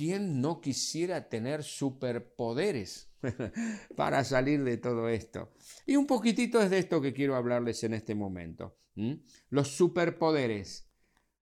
¿quién 0.00 0.40
no 0.40 0.62
quisiera 0.62 1.28
tener 1.28 1.62
superpoderes 1.62 3.12
para 3.96 4.24
salir 4.24 4.64
de 4.64 4.78
todo 4.78 5.10
esto? 5.10 5.52
Y 5.84 5.96
un 5.96 6.06
poquitito 6.06 6.58
es 6.62 6.70
de 6.70 6.78
esto 6.78 7.02
que 7.02 7.12
quiero 7.12 7.36
hablarles 7.36 7.84
en 7.84 7.92
este 7.92 8.14
momento. 8.14 8.78
Los 9.50 9.68
superpoderes. 9.68 10.88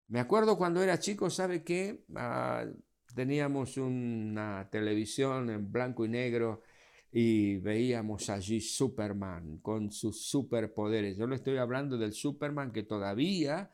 Me 0.07 0.19
acuerdo 0.19 0.57
cuando 0.57 0.81
era 0.81 0.97
chico, 0.97 1.29
¿sabe 1.29 1.63
qué? 1.63 2.03
Ah, 2.15 2.65
teníamos 3.13 3.77
una 3.77 4.67
televisión 4.71 5.51
en 5.51 5.71
blanco 5.71 6.03
y 6.03 6.09
negro 6.09 6.63
y 7.11 7.57
veíamos 7.57 8.27
allí 8.31 8.59
Superman 8.59 9.59
con 9.59 9.91
sus 9.91 10.25
superpoderes. 10.25 11.15
Yo 11.15 11.27
le 11.27 11.35
estoy 11.35 11.57
hablando 11.57 11.95
del 11.95 12.13
Superman 12.13 12.71
que 12.71 12.81
todavía 12.81 13.69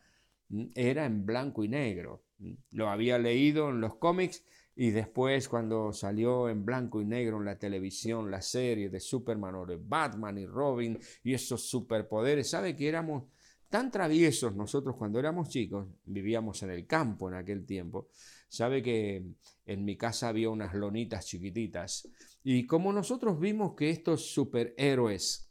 era 0.75 1.05
en 1.05 1.25
blanco 1.25 1.63
y 1.63 1.69
negro. 1.69 2.25
Lo 2.71 2.89
había 2.89 3.17
leído 3.17 3.69
en 3.69 3.79
los 3.79 3.95
cómics 3.95 4.43
y 4.75 4.91
después 4.91 5.47
cuando 5.47 5.93
salió 5.93 6.49
en 6.49 6.65
blanco 6.65 7.01
y 7.01 7.05
negro 7.05 7.37
en 7.37 7.45
la 7.45 7.59
televisión 7.59 8.31
la 8.31 8.41
serie 8.41 8.89
de 8.89 8.99
Superman 8.99 9.55
o 9.55 9.65
de 9.65 9.77
Batman 9.77 10.37
y 10.37 10.45
Robin 10.45 10.99
y 11.23 11.33
esos 11.33 11.69
superpoderes, 11.69 12.49
¿sabe 12.49 12.75
que 12.75 12.87
éramos 12.87 13.25
tan 13.69 13.91
traviesos 13.91 14.55
nosotros 14.55 14.95
cuando 14.95 15.19
éramos 15.19 15.49
chicos? 15.49 15.87
Vivíamos 16.05 16.63
en 16.63 16.71
el 16.71 16.87
campo 16.87 17.27
en 17.29 17.35
aquel 17.35 17.65
tiempo. 17.65 18.09
Sabe 18.47 18.83
que 18.83 19.25
en 19.65 19.85
mi 19.85 19.97
casa 19.97 20.29
había 20.29 20.49
unas 20.49 20.73
lonitas 20.73 21.25
chiquititas 21.25 22.07
y 22.43 22.67
como 22.67 22.93
nosotros 22.93 23.39
vimos 23.39 23.75
que 23.75 23.89
estos 23.89 24.27
superhéroes 24.31 25.49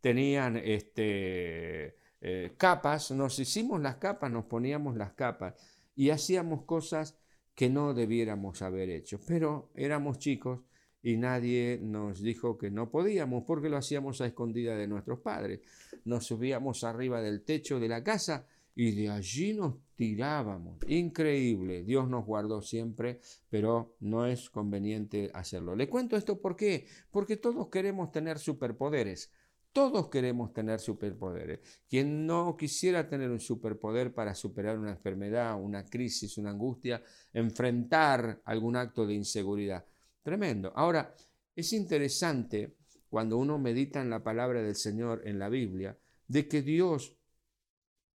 tenían 0.00 0.56
este, 0.56 1.96
eh, 2.20 2.54
capas, 2.56 3.10
nos 3.10 3.38
hicimos 3.38 3.80
las 3.80 3.96
capas, 3.96 4.30
nos 4.30 4.44
poníamos 4.46 4.96
las 4.96 5.12
capas 5.12 5.54
y 5.94 6.10
hacíamos 6.10 6.64
cosas 6.64 7.19
que 7.54 7.68
no 7.68 7.94
debiéramos 7.94 8.62
haber 8.62 8.90
hecho. 8.90 9.20
Pero 9.26 9.70
éramos 9.74 10.18
chicos 10.18 10.60
y 11.02 11.16
nadie 11.16 11.78
nos 11.82 12.20
dijo 12.20 12.58
que 12.58 12.70
no 12.70 12.90
podíamos 12.90 13.44
porque 13.46 13.68
lo 13.68 13.76
hacíamos 13.76 14.20
a 14.20 14.26
escondida 14.26 14.76
de 14.76 14.86
nuestros 14.86 15.20
padres. 15.20 15.60
Nos 16.04 16.26
subíamos 16.26 16.84
arriba 16.84 17.20
del 17.22 17.42
techo 17.42 17.80
de 17.80 17.88
la 17.88 18.02
casa 18.04 18.46
y 18.74 18.92
de 18.92 19.10
allí 19.10 19.54
nos 19.54 19.74
tirábamos. 19.94 20.78
Increíble, 20.88 21.82
Dios 21.82 22.08
nos 22.08 22.24
guardó 22.24 22.62
siempre, 22.62 23.20
pero 23.48 23.96
no 24.00 24.26
es 24.26 24.48
conveniente 24.50 25.30
hacerlo. 25.34 25.76
Le 25.76 25.88
cuento 25.88 26.16
esto 26.16 26.40
por 26.40 26.56
qué, 26.56 26.86
porque 27.10 27.36
todos 27.36 27.68
queremos 27.68 28.10
tener 28.12 28.38
superpoderes. 28.38 29.32
Todos 29.72 30.08
queremos 30.08 30.52
tener 30.52 30.80
superpoderes. 30.80 31.60
Quien 31.88 32.26
no 32.26 32.56
quisiera 32.56 33.08
tener 33.08 33.30
un 33.30 33.40
superpoder 33.40 34.12
para 34.12 34.34
superar 34.34 34.78
una 34.78 34.90
enfermedad, 34.90 35.60
una 35.60 35.84
crisis, 35.84 36.38
una 36.38 36.50
angustia, 36.50 37.02
enfrentar 37.32 38.42
algún 38.44 38.76
acto 38.76 39.06
de 39.06 39.14
inseguridad. 39.14 39.86
Tremendo. 40.22 40.72
Ahora, 40.74 41.14
es 41.54 41.72
interesante 41.72 42.76
cuando 43.08 43.38
uno 43.38 43.58
medita 43.58 44.00
en 44.00 44.10
la 44.10 44.22
palabra 44.22 44.62
del 44.62 44.76
Señor 44.76 45.22
en 45.24 45.38
la 45.38 45.48
Biblia, 45.48 45.98
de 46.26 46.48
que 46.48 46.62
Dios 46.62 47.16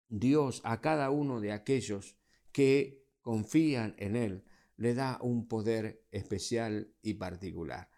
Dios 0.08 0.62
a 0.64 0.81
cada 0.81 1.09
uno 1.09 1.42
de 1.42 1.52
aquellos 1.52 2.17
que 2.52 3.06
confían 3.22 3.95
en 3.97 4.16
Él 4.16 4.45
le 4.78 4.94
da 4.94 5.19
un 5.22 5.47
poder 5.47 6.06
especial 6.12 6.94
y 7.02 7.16
particular. 7.16 7.90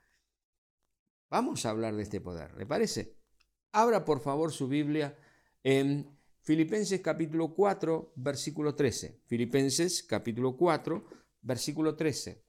Vamos 1.29 1.65
a 1.65 1.71
hablar 1.71 1.95
de 1.95 2.03
este 2.03 2.21
poder, 2.21 2.55
¿le 2.55 2.65
parece? 2.65 3.16
Abra 3.71 4.05
por 4.05 4.21
favor 4.21 4.51
su 4.51 4.67
Biblia 4.67 5.17
en 5.63 6.09
Filipenses 6.41 7.01
capítulo 7.01 7.53
4, 7.53 8.13
versículo 8.15 8.73
13. 8.73 9.21
Filipenses 9.25 10.03
capítulo 10.03 10.55
4, 10.55 11.05
versículo 11.41 11.95
13. 11.95 12.43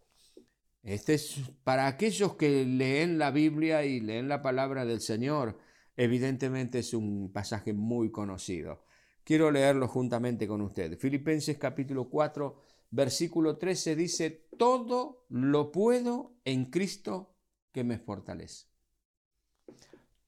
Este 0.85 1.15
es 1.15 1.41
para 1.65 1.87
aquellos 1.87 2.37
que 2.37 2.65
leen 2.65 3.19
la 3.19 3.31
Biblia 3.31 3.85
y 3.85 4.01
leen 4.01 4.29
la 4.29 4.41
palabra 4.41 4.85
del 4.85 5.01
Señor. 5.01 5.59
Evidentemente 5.97 6.79
es 6.79 6.95
un 6.95 7.33
pasaje 7.33 7.73
muy 7.73 8.11
conocido. 8.11 8.85
Quiero 9.25 9.51
leerlo 9.51 9.89
juntamente 9.89 10.47
con 10.47 10.63
ustedes. 10.63 10.99
Filipenses 10.99 11.59
capítulo 11.59 12.09
4, 12.09 12.63
versículo 12.91 13.59
13 13.59 13.97
dice, 13.97 14.47
todo 14.57 15.27
lo 15.29 15.73
puedo 15.73 16.37
en 16.45 16.71
Cristo 16.71 17.35
que 17.73 17.85
me 17.85 17.99
fortalece. 17.99 18.69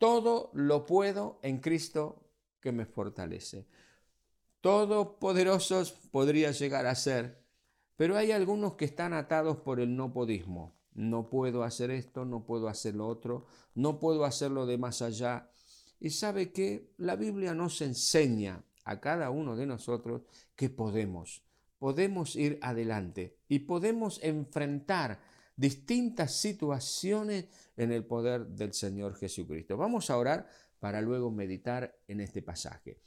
Todo 0.00 0.50
lo 0.54 0.86
puedo 0.86 1.38
en 1.42 1.58
Cristo 1.58 2.24
que 2.58 2.72
me 2.72 2.86
fortalece. 2.86 3.66
Todopoderosos 4.62 5.92
podría 5.92 6.52
llegar 6.52 6.86
a 6.86 6.94
ser, 6.94 7.44
pero 7.96 8.16
hay 8.16 8.32
algunos 8.32 8.76
que 8.76 8.86
están 8.86 9.12
atados 9.12 9.58
por 9.58 9.78
el 9.78 9.94
no 9.94 10.10
podismo. 10.10 10.74
No 10.94 11.28
puedo 11.28 11.64
hacer 11.64 11.90
esto, 11.90 12.24
no 12.24 12.46
puedo 12.46 12.68
hacer 12.68 12.94
lo 12.94 13.06
otro, 13.06 13.44
no 13.74 13.98
puedo 13.98 14.24
hacerlo 14.24 14.64
de 14.64 14.78
más 14.78 15.02
allá. 15.02 15.50
Y 16.00 16.08
sabe 16.08 16.50
que 16.50 16.94
la 16.96 17.14
Biblia 17.14 17.52
nos 17.52 17.82
enseña 17.82 18.64
a 18.84 19.00
cada 19.00 19.28
uno 19.28 19.54
de 19.54 19.66
nosotros 19.66 20.22
que 20.56 20.70
podemos, 20.70 21.42
podemos 21.78 22.36
ir 22.36 22.58
adelante 22.62 23.36
y 23.48 23.58
podemos 23.58 24.18
enfrentar 24.22 25.20
distintas 25.60 26.34
situaciones 26.36 27.44
en 27.76 27.92
el 27.92 28.02
poder 28.06 28.46
del 28.46 28.72
Señor 28.72 29.14
Jesucristo. 29.14 29.76
Vamos 29.76 30.08
a 30.08 30.16
orar 30.16 30.48
para 30.78 31.02
luego 31.02 31.30
meditar 31.30 32.00
en 32.08 32.20
este 32.20 32.40
pasaje. 32.40 33.02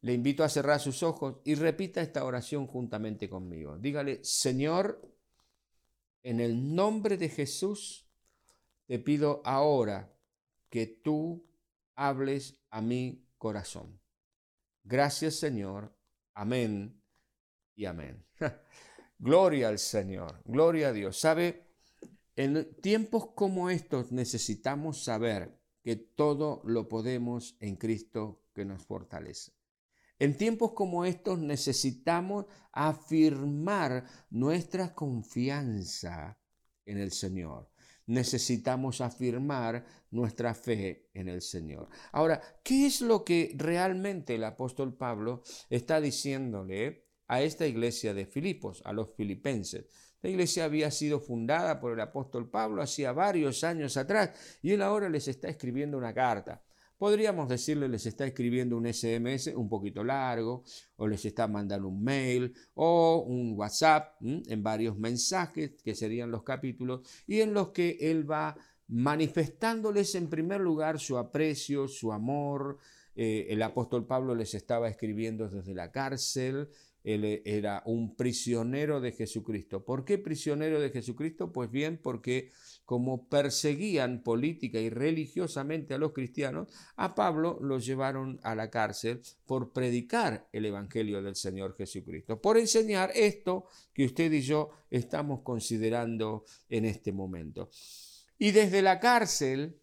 Le 0.00 0.14
invito 0.14 0.42
a 0.42 0.48
cerrar 0.48 0.80
sus 0.80 1.02
ojos 1.02 1.36
y 1.44 1.54
repita 1.54 2.00
esta 2.00 2.24
oración 2.24 2.66
juntamente 2.66 3.28
conmigo. 3.28 3.76
Dígale, 3.76 4.24
Señor, 4.24 5.02
en 6.22 6.40
el 6.40 6.74
nombre 6.74 7.18
de 7.18 7.28
Jesús, 7.28 8.08
te 8.86 8.98
pido 8.98 9.42
ahora 9.44 10.10
que 10.70 10.86
tú 10.86 11.46
hables 11.94 12.58
a 12.70 12.80
mi 12.80 13.26
corazón. 13.36 14.00
Gracias 14.82 15.34
Señor. 15.34 15.94
Amén 16.32 17.02
y 17.76 17.84
amén. 17.84 18.24
gloria 19.18 19.68
al 19.68 19.78
Señor, 19.78 20.40
gloria 20.44 20.88
a 20.88 20.92
Dios. 20.92 21.18
¿Sabe? 21.18 21.66
En 22.36 22.74
tiempos 22.80 23.30
como 23.34 23.70
estos 23.70 24.12
necesitamos 24.12 25.02
saber 25.02 25.58
que 25.82 25.96
todo 25.96 26.62
lo 26.64 26.88
podemos 26.88 27.56
en 27.60 27.76
Cristo 27.76 28.44
que 28.54 28.64
nos 28.64 28.84
fortalece. 28.84 29.52
En 30.20 30.36
tiempos 30.36 30.72
como 30.72 31.04
estos 31.04 31.38
necesitamos 31.38 32.46
afirmar 32.72 34.04
nuestra 34.30 34.94
confianza 34.94 36.38
en 36.84 36.98
el 36.98 37.12
Señor 37.12 37.70
necesitamos 38.08 39.00
afirmar 39.00 39.84
nuestra 40.10 40.54
fe 40.54 41.08
en 41.14 41.28
el 41.28 41.42
Señor. 41.42 41.88
Ahora, 42.12 42.42
¿qué 42.64 42.86
es 42.86 43.00
lo 43.00 43.24
que 43.24 43.54
realmente 43.56 44.34
el 44.34 44.44
apóstol 44.44 44.96
Pablo 44.96 45.42
está 45.70 46.00
diciéndole 46.00 47.07
a 47.28 47.42
esta 47.42 47.66
iglesia 47.66 48.12
de 48.14 48.26
Filipos, 48.26 48.82
a 48.84 48.92
los 48.92 49.14
filipenses? 49.14 49.86
La 50.20 50.30
iglesia 50.30 50.64
había 50.64 50.90
sido 50.90 51.20
fundada 51.20 51.78
por 51.78 51.92
el 51.92 52.00
apóstol 52.00 52.50
Pablo 52.50 52.82
hacía 52.82 53.12
varios 53.12 53.62
años 53.62 53.96
atrás 53.96 54.58
y 54.60 54.72
él 54.72 54.82
ahora 54.82 55.08
les 55.08 55.28
está 55.28 55.48
escribiendo 55.48 55.96
una 55.96 56.12
carta. 56.12 56.62
Podríamos 56.98 57.48
decirle, 57.48 57.88
les 57.88 58.06
está 58.06 58.26
escribiendo 58.26 58.76
un 58.76 58.92
SMS 58.92 59.54
un 59.54 59.68
poquito 59.68 60.02
largo, 60.02 60.64
o 60.96 61.06
les 61.06 61.24
está 61.24 61.46
mandando 61.46 61.86
un 61.86 62.02
mail, 62.02 62.52
o 62.74 63.24
un 63.24 63.52
WhatsApp, 63.56 64.16
en 64.20 64.62
varios 64.64 64.98
mensajes, 64.98 65.80
que 65.80 65.94
serían 65.94 66.32
los 66.32 66.42
capítulos, 66.42 67.08
y 67.24 67.40
en 67.40 67.54
los 67.54 67.68
que 67.68 67.96
él 68.00 68.28
va 68.28 68.56
manifestándoles 68.88 70.16
en 70.16 70.28
primer 70.28 70.60
lugar 70.60 70.98
su 70.98 71.18
aprecio, 71.18 71.86
su 71.86 72.12
amor. 72.12 72.78
Eh, 73.14 73.46
el 73.50 73.62
apóstol 73.62 74.04
Pablo 74.04 74.34
les 74.34 74.54
estaba 74.54 74.88
escribiendo 74.88 75.48
desde 75.48 75.74
la 75.74 75.92
cárcel, 75.92 76.68
él 77.14 77.24
e, 77.24 77.42
era 77.44 77.82
un 77.86 78.14
prisionero 78.16 79.00
de 79.00 79.12
Jesucristo. 79.12 79.84
¿Por 79.84 80.04
qué 80.04 80.18
prisionero 80.18 80.80
de 80.80 80.90
Jesucristo? 80.90 81.52
Pues 81.52 81.70
bien, 81.70 81.98
porque 82.02 82.50
como 82.84 83.28
perseguían 83.28 84.22
política 84.22 84.78
y 84.78 84.90
religiosamente 84.90 85.94
a 85.94 85.98
los 85.98 86.12
cristianos, 86.12 86.68
a 86.96 87.14
Pablo 87.14 87.58
lo 87.62 87.78
llevaron 87.78 88.38
a 88.42 88.54
la 88.54 88.70
cárcel 88.70 89.22
por 89.46 89.72
predicar 89.72 90.48
el 90.52 90.66
Evangelio 90.66 91.22
del 91.22 91.36
Señor 91.36 91.76
Jesucristo, 91.76 92.40
por 92.40 92.58
enseñar 92.58 93.10
esto 93.14 93.66
que 93.92 94.04
usted 94.04 94.32
y 94.32 94.42
yo 94.42 94.70
estamos 94.90 95.40
considerando 95.42 96.44
en 96.68 96.84
este 96.84 97.12
momento. 97.12 97.70
Y 98.38 98.52
desde 98.52 98.82
la 98.82 99.00
cárcel, 99.00 99.80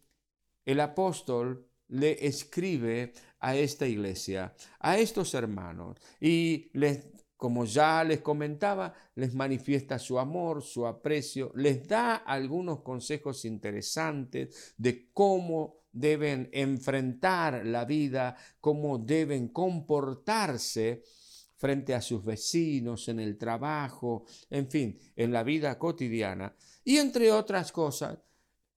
el 0.64 0.80
apóstol 0.80 1.68
le 1.88 2.26
escribe 2.26 3.12
a 3.38 3.56
esta 3.56 3.86
iglesia, 3.86 4.54
a 4.80 4.98
estos 4.98 5.34
hermanos, 5.34 5.98
y 6.20 6.70
les, 6.72 7.06
como 7.36 7.64
ya 7.64 8.02
les 8.04 8.20
comentaba, 8.20 8.94
les 9.14 9.34
manifiesta 9.34 9.98
su 9.98 10.18
amor, 10.18 10.62
su 10.62 10.86
aprecio, 10.86 11.52
les 11.54 11.86
da 11.86 12.16
algunos 12.16 12.80
consejos 12.80 13.44
interesantes 13.44 14.74
de 14.76 15.10
cómo 15.12 15.82
deben 15.92 16.48
enfrentar 16.52 17.64
la 17.64 17.84
vida, 17.84 18.36
cómo 18.60 18.98
deben 18.98 19.48
comportarse 19.48 21.02
frente 21.56 21.94
a 21.94 22.02
sus 22.02 22.24
vecinos, 22.24 23.08
en 23.08 23.20
el 23.20 23.38
trabajo, 23.38 24.24
en 24.50 24.68
fin, 24.68 24.98
en 25.16 25.32
la 25.32 25.42
vida 25.42 25.78
cotidiana. 25.78 26.54
Y 26.84 26.98
entre 26.98 27.32
otras 27.32 27.72
cosas, 27.72 28.18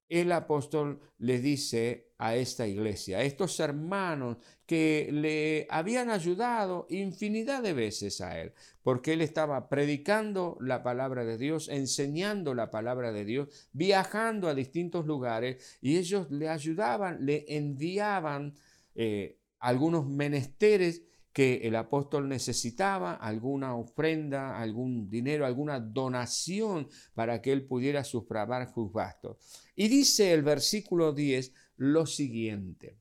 el 0.09 0.31
apóstol 0.31 0.99
le 1.19 1.39
dice 1.39 2.09
a 2.17 2.35
esta 2.35 2.67
iglesia, 2.67 3.19
a 3.19 3.23
estos 3.23 3.59
hermanos 3.59 4.37
que 4.65 5.09
le 5.11 5.67
habían 5.69 6.09
ayudado 6.09 6.85
infinidad 6.89 7.63
de 7.63 7.73
veces 7.73 8.19
a 8.19 8.41
él, 8.41 8.53
porque 8.83 9.13
él 9.13 9.21
estaba 9.21 9.69
predicando 9.69 10.57
la 10.59 10.83
palabra 10.83 11.23
de 11.23 11.37
Dios, 11.37 11.69
enseñando 11.69 12.53
la 12.53 12.71
palabra 12.71 13.11
de 13.11 13.23
Dios, 13.23 13.69
viajando 13.71 14.47
a 14.47 14.55
distintos 14.55 15.05
lugares 15.05 15.77
y 15.81 15.97
ellos 15.97 16.29
le 16.29 16.49
ayudaban, 16.49 17.25
le 17.25 17.45
enviaban 17.47 18.55
eh, 18.95 19.39
algunos 19.59 20.07
menesteres 20.07 21.03
que 21.33 21.61
el 21.63 21.75
apóstol 21.75 22.27
necesitaba, 22.27 23.13
alguna 23.13 23.75
ofrenda, 23.75 24.59
algún 24.59 25.09
dinero, 25.09 25.45
alguna 25.45 25.79
donación 25.79 26.89
para 27.13 27.41
que 27.41 27.51
él 27.51 27.65
pudiera 27.65 28.03
sufragar 28.03 28.73
sus 28.73 28.91
gastos. 28.91 29.37
Y 29.75 29.87
dice 29.87 30.33
el 30.33 30.41
versículo 30.41 31.13
10 31.13 31.53
lo 31.77 32.05
siguiente, 32.05 32.99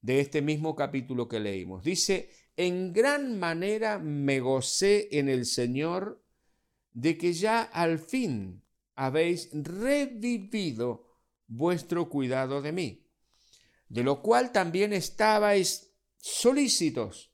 de 0.00 0.20
este 0.20 0.42
mismo 0.42 0.74
capítulo 0.74 1.28
que 1.28 1.40
leímos. 1.40 1.84
Dice, 1.84 2.30
en 2.56 2.92
gran 2.92 3.38
manera 3.38 3.98
me 3.98 4.40
gocé 4.40 5.08
en 5.18 5.28
el 5.28 5.46
Señor 5.46 6.24
de 6.92 7.16
que 7.16 7.32
ya 7.32 7.62
al 7.62 7.98
fin 7.98 8.62
habéis 8.94 9.50
revivido 9.52 11.06
vuestro 11.46 12.08
cuidado 12.08 12.62
de 12.62 12.72
mí, 12.72 13.06
de 13.88 14.02
lo 14.02 14.22
cual 14.22 14.52
también 14.52 14.92
estabais 14.92 15.94
solícitos 16.18 17.31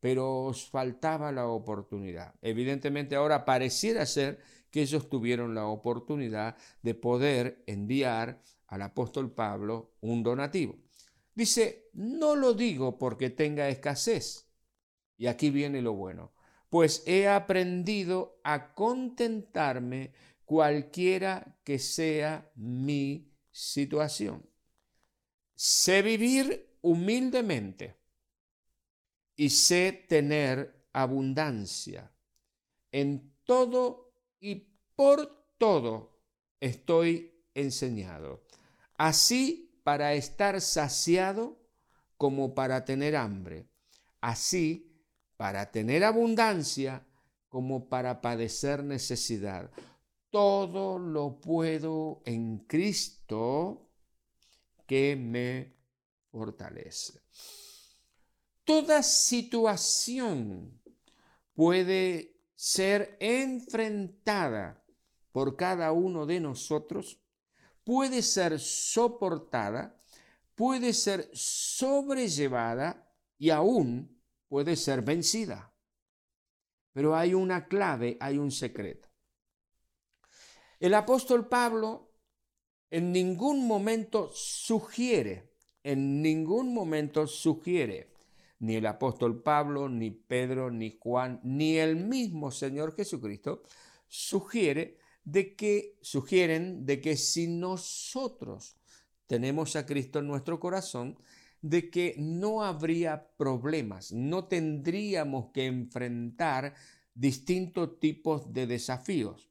pero 0.00 0.44
os 0.44 0.68
faltaba 0.68 1.32
la 1.32 1.48
oportunidad. 1.48 2.34
Evidentemente 2.42 3.16
ahora 3.16 3.44
pareciera 3.44 4.06
ser 4.06 4.40
que 4.70 4.82
ellos 4.82 5.08
tuvieron 5.08 5.54
la 5.54 5.66
oportunidad 5.66 6.56
de 6.82 6.94
poder 6.94 7.62
enviar 7.66 8.42
al 8.66 8.82
apóstol 8.82 9.32
Pablo 9.32 9.94
un 10.00 10.22
donativo. 10.22 10.76
Dice, 11.34 11.90
no 11.92 12.36
lo 12.36 12.54
digo 12.54 12.98
porque 12.98 13.30
tenga 13.30 13.68
escasez. 13.68 14.46
Y 15.16 15.26
aquí 15.26 15.50
viene 15.50 15.82
lo 15.82 15.94
bueno, 15.94 16.32
pues 16.70 17.02
he 17.06 17.26
aprendido 17.28 18.40
a 18.44 18.74
contentarme 18.74 20.12
cualquiera 20.44 21.58
que 21.64 21.78
sea 21.78 22.50
mi 22.54 23.32
situación. 23.50 24.48
Sé 25.54 26.02
vivir 26.02 26.76
humildemente 26.82 27.96
y 29.38 29.50
sé 29.50 29.92
tener 29.92 30.84
abundancia. 30.92 32.12
En 32.90 33.32
todo 33.44 34.12
y 34.40 34.66
por 34.96 35.54
todo 35.58 36.18
estoy 36.58 37.44
enseñado. 37.54 38.42
Así 38.96 39.80
para 39.84 40.14
estar 40.14 40.60
saciado 40.60 41.56
como 42.16 42.52
para 42.52 42.84
tener 42.84 43.14
hambre. 43.14 43.70
Así 44.20 45.04
para 45.36 45.70
tener 45.70 46.02
abundancia 46.02 47.06
como 47.48 47.88
para 47.88 48.20
padecer 48.20 48.82
necesidad. 48.82 49.70
Todo 50.30 50.98
lo 50.98 51.40
puedo 51.40 52.22
en 52.26 52.58
Cristo 52.66 53.88
que 54.84 55.14
me 55.14 55.76
fortalece. 56.32 57.20
Toda 58.68 59.02
situación 59.02 60.78
puede 61.54 62.36
ser 62.54 63.16
enfrentada 63.18 64.84
por 65.32 65.56
cada 65.56 65.90
uno 65.92 66.26
de 66.26 66.38
nosotros, 66.38 67.18
puede 67.82 68.20
ser 68.20 68.60
soportada, 68.60 69.98
puede 70.54 70.92
ser 70.92 71.30
sobrellevada 71.32 73.10
y 73.38 73.48
aún 73.48 74.20
puede 74.48 74.76
ser 74.76 75.00
vencida. 75.00 75.72
Pero 76.92 77.16
hay 77.16 77.32
una 77.32 77.68
clave, 77.68 78.18
hay 78.20 78.36
un 78.36 78.50
secreto. 78.50 79.08
El 80.78 80.92
apóstol 80.92 81.48
Pablo 81.48 82.12
en 82.90 83.12
ningún 83.12 83.66
momento 83.66 84.30
sugiere, 84.30 85.54
en 85.82 86.20
ningún 86.20 86.74
momento 86.74 87.26
sugiere 87.26 88.17
ni 88.60 88.76
el 88.76 88.86
apóstol 88.86 89.42
Pablo, 89.42 89.88
ni 89.88 90.10
Pedro, 90.10 90.70
ni 90.70 90.98
Juan, 90.98 91.40
ni 91.42 91.76
el 91.76 91.96
mismo 91.96 92.50
Señor 92.50 92.94
Jesucristo 92.94 93.62
sugiere 94.06 94.98
de 95.24 95.54
que 95.54 95.96
sugieren 96.00 96.86
de 96.86 97.00
que 97.00 97.16
si 97.16 97.46
nosotros 97.48 98.76
tenemos 99.26 99.76
a 99.76 99.84
Cristo 99.84 100.18
en 100.20 100.26
nuestro 100.26 100.58
corazón, 100.58 101.18
de 101.60 101.90
que 101.90 102.14
no 102.18 102.64
habría 102.64 103.28
problemas, 103.36 104.12
no 104.12 104.46
tendríamos 104.46 105.50
que 105.52 105.66
enfrentar 105.66 106.74
distintos 107.14 107.98
tipos 107.98 108.52
de 108.52 108.66
desafíos. 108.66 109.50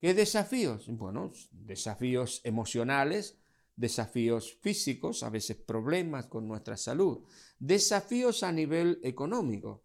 ¿Qué 0.00 0.14
desafíos? 0.14 0.86
Bueno, 0.88 1.30
desafíos 1.52 2.40
emocionales, 2.44 3.38
desafíos 3.80 4.58
físicos, 4.60 5.22
a 5.22 5.30
veces 5.30 5.56
problemas 5.56 6.26
con 6.26 6.46
nuestra 6.46 6.76
salud, 6.76 7.24
desafíos 7.58 8.42
a 8.42 8.52
nivel 8.52 9.00
económico, 9.02 9.84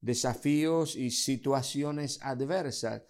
desafíos 0.00 0.96
y 0.96 1.12
situaciones 1.12 2.18
adversas, 2.22 3.02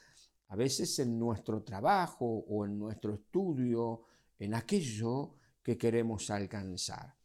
a 0.48 0.56
veces 0.56 0.98
en 0.98 1.18
nuestro 1.18 1.62
trabajo 1.62 2.26
o 2.26 2.66
en 2.66 2.78
nuestro 2.78 3.14
estudio, 3.14 4.02
en 4.38 4.52
aquello 4.54 5.36
que 5.62 5.78
queremos 5.78 6.28
alcanzar. 6.28 7.16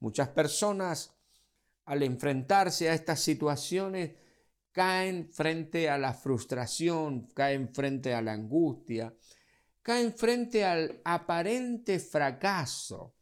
Muchas 0.00 0.28
personas 0.28 1.12
al 1.84 2.02
enfrentarse 2.02 2.88
a 2.88 2.94
estas 2.94 3.20
situaciones 3.20 4.12
caen 4.70 5.28
frente 5.30 5.90
a 5.90 5.98
la 5.98 6.14
frustración, 6.14 7.28
caen 7.34 7.74
frente 7.74 8.14
a 8.14 8.22
la 8.22 8.32
angustia, 8.32 9.14
caen 9.82 10.14
frente 10.14 10.64
al 10.64 11.00
aparente 11.04 11.98
fracaso, 11.98 13.14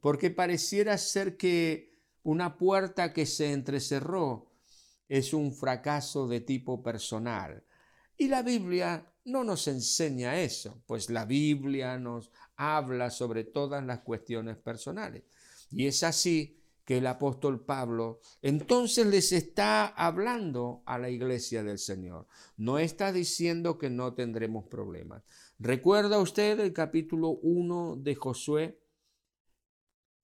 porque 0.00 0.30
pareciera 0.30 0.96
ser 0.98 1.36
que 1.36 1.92
una 2.22 2.56
puerta 2.56 3.12
que 3.12 3.26
se 3.26 3.52
entrecerró 3.52 4.52
es 5.08 5.32
un 5.32 5.52
fracaso 5.52 6.28
de 6.28 6.40
tipo 6.40 6.82
personal. 6.82 7.64
Y 8.16 8.28
la 8.28 8.42
Biblia 8.42 9.06
no 9.24 9.44
nos 9.44 9.68
enseña 9.68 10.40
eso, 10.40 10.82
pues 10.86 11.10
la 11.10 11.24
Biblia 11.24 11.98
nos 11.98 12.30
habla 12.56 13.10
sobre 13.10 13.44
todas 13.44 13.84
las 13.84 14.00
cuestiones 14.00 14.56
personales. 14.56 15.24
Y 15.70 15.86
es 15.86 16.02
así 16.02 16.58
que 16.84 16.98
el 16.98 17.06
apóstol 17.06 17.64
Pablo 17.66 18.20
entonces 18.40 19.06
les 19.06 19.32
está 19.32 19.86
hablando 19.86 20.82
a 20.86 20.98
la 20.98 21.10
iglesia 21.10 21.62
del 21.62 21.78
Señor. 21.78 22.26
No 22.56 22.78
está 22.78 23.12
diciendo 23.12 23.76
que 23.76 23.90
no 23.90 24.14
tendremos 24.14 24.64
problemas. 24.64 25.22
¿Recuerda 25.60 26.20
usted 26.20 26.60
el 26.60 26.72
capítulo 26.72 27.30
1 27.30 27.96
de 27.96 28.14
Josué? 28.14 28.80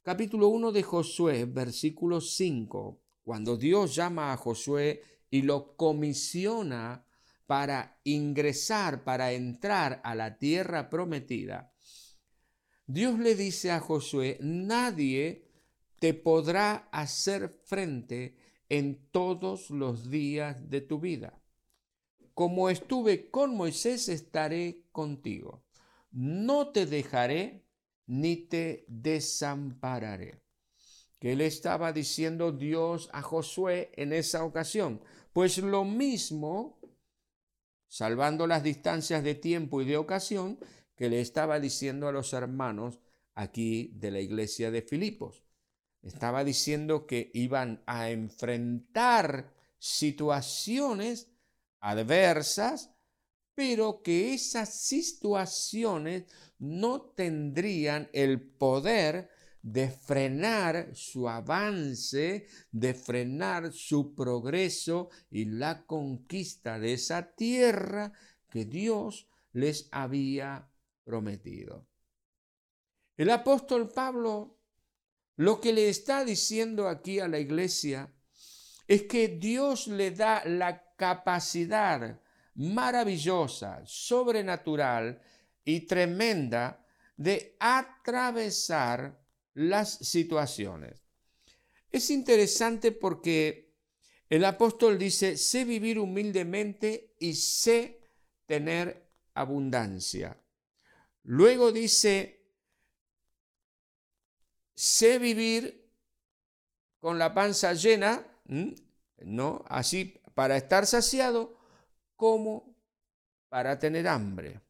Capítulo 0.01 0.47
1 0.47 0.71
de 0.71 0.85
Josué, 0.85 1.45
versículo 1.47 2.21
5, 2.21 3.03
cuando 3.25 3.57
Dios 3.57 3.97
llama 3.97 4.33
a 4.33 4.37
Josué 4.37 5.03
y 5.31 5.43
lo 5.43 5.75
comisiona 5.75 7.05
para 7.47 7.99
ingresar, 8.05 9.03
para 9.03 9.33
entrar 9.33 10.01
a 10.05 10.15
la 10.15 10.39
tierra 10.39 10.89
prometida, 10.89 11.75
Dios 12.87 13.19
le 13.19 13.35
dice 13.35 13.73
a 13.73 13.81
Josué, 13.81 14.39
nadie 14.41 15.51
te 15.99 16.15
podrá 16.15 16.89
hacer 16.93 17.61
frente 17.65 18.37
en 18.69 19.09
todos 19.11 19.71
los 19.71 20.09
días 20.11 20.71
de 20.71 20.81
tu 20.81 21.01
vida 21.01 21.44
como 22.35 22.69
estuve 22.69 23.31
con 23.31 23.57
Moisés, 23.57 24.09
estaré 24.09 24.85
contigo. 24.91 25.65
No 26.11 26.69
te 26.73 26.87
dejaré 26.87 27.65
ni 28.07 28.37
te 28.37 28.85
desampararé. 28.89 30.43
¿Qué 31.19 31.37
le 31.37 31.47
estaba 31.47 31.93
diciendo 31.93 32.53
Dios 32.53 33.09
a 33.13 33.23
Josué 33.23 33.93
en 33.95 34.13
esa 34.13 34.45
ocasión? 34.45 35.01
Pues 35.33 35.59
lo 35.59 35.85
mismo, 35.85 36.79
salvando 37.87 38.47
las 38.47 38.63
distancias 38.63 39.25
de 39.25 39.35
tiempo 39.35 39.81
y 39.81 39.87
de 39.87 39.97
ocasión, 39.97 40.59
que 40.97 41.09
le 41.09 41.21
estaba 41.21 41.59
diciendo 41.61 42.09
a 42.09 42.13
los 42.13 42.33
hermanos 42.33 43.01
aquí 43.35 43.93
de 43.95 44.11
la 44.11 44.21
iglesia 44.21 44.71
de 44.71 44.83
Filipos. 44.83 45.45
Estaba 46.03 46.45
diciendo 46.45 47.07
que 47.07 47.31
iban 47.33 47.83
a 47.87 48.11
enfrentar 48.11 49.55
situaciones 49.79 51.34
adversas, 51.85 52.91
pero 53.55 54.03
que 54.03 54.35
esas 54.35 54.81
situaciones 54.81 56.25
no 56.59 57.03
tendrían 57.03 58.09
el 58.13 58.41
poder 58.41 59.31
de 59.63 59.89
frenar 59.91 60.95
su 60.95 61.29
avance, 61.29 62.47
de 62.71 62.95
frenar 62.95 63.73
su 63.73 64.15
progreso 64.15 65.11
y 65.31 65.45
la 65.45 65.87
conquista 65.87 66.79
de 66.79 66.95
esa 66.95 67.35
tierra 67.35 68.13
que 68.51 68.65
Dios 68.65 69.29
les 69.53 69.89
había 69.93 70.71
prometido. 71.05 71.87
El 73.17 73.31
apóstol 73.31 73.89
Pablo 73.89 74.59
lo 75.37 75.61
que 75.61 75.73
le 75.73 75.89
está 75.89 76.25
diciendo 76.25 76.89
aquí 76.89 77.19
a 77.19 77.27
la 77.27 77.41
iglesia 77.41 78.15
es 78.87 79.03
que 79.05 79.29
Dios 79.29 79.89
le 79.89 80.13
da 80.13 80.45
la 80.45 80.84
capacidad 80.97 82.21
maravillosa, 82.55 83.83
sobrenatural 83.85 85.21
y 85.65 85.81
tremenda 85.81 86.85
de 87.17 87.57
atravesar 87.59 89.21
las 89.55 89.91
situaciones. 89.91 91.05
Es 91.91 92.11
interesante 92.11 92.93
porque 92.93 93.73
el 94.29 94.45
apóstol 94.45 94.99
dice, 94.99 95.37
sé 95.37 95.65
vivir 95.65 95.99
humildemente 95.99 97.15
y 97.21 97.35
sé 97.35 98.01
tener 98.47 99.09
abundancia. 99.35 100.37
Luego 101.23 101.73
dice, 101.73 102.45
sé 104.75 105.19
vivir 105.19 105.89
con 107.01 107.19
la 107.19 107.33
panza 107.33 107.75
llena, 107.75 108.27
¿no? 109.19 109.65
Así 109.69 110.21
para 110.35 110.57
estar 110.57 110.87
saciado 110.87 111.57
como 112.17 112.77
para 113.49 113.79
tener 113.79 114.09
hambre. 114.09 114.61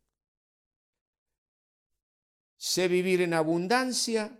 Sé 2.56 2.88
vivir 2.88 3.22
en 3.22 3.34
abundancia 3.34 4.38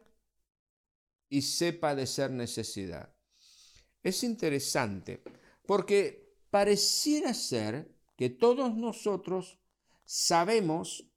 y 1.28 1.42
sé 1.42 1.72
padecer 1.72 2.30
necesidad. 2.30 3.14
Es 4.02 4.22
interesante 4.22 5.22
porque 5.66 6.36
pareciera 6.50 7.32
ser 7.34 7.90
que 8.16 8.30
todos 8.30 8.74
nosotros 8.74 9.58
sabemos, 10.04 11.10